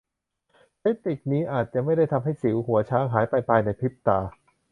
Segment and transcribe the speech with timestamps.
[0.81, 4.19] เทคนิคนี้อาจจะไม่ได้ทำให้สิวหัวช้างหายไปภายในพริบตา